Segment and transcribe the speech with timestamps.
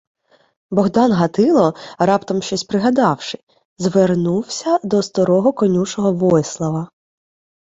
[0.71, 3.39] Богдан Гатило, раптом щось пригадавши,
[3.77, 6.87] звернувся до старого конюшого Войслава: